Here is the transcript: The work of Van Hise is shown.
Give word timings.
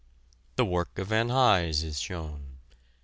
The 0.55 0.65
work 0.65 0.97
of 0.97 1.09
Van 1.09 1.29
Hise 1.29 1.83
is 1.83 1.99
shown. 1.99 2.57